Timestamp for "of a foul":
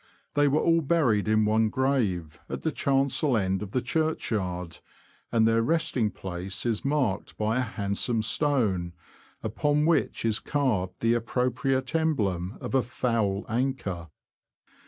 12.59-13.45